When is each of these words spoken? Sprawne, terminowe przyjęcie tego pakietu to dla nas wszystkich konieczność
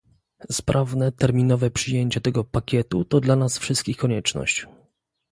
Sprawne, 0.51 1.11
terminowe 1.11 1.71
przyjęcie 1.71 2.21
tego 2.21 2.43
pakietu 2.43 3.05
to 3.05 3.19
dla 3.19 3.35
nas 3.35 3.57
wszystkich 3.57 3.97
konieczność 3.97 4.67